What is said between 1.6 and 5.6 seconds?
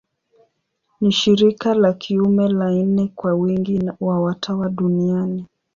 la kiume la nne kwa wingi wa watawa duniani.